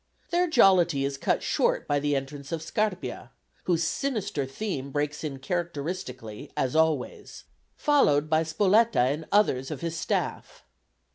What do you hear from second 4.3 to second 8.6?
theme breaks in characteristically, as always followed by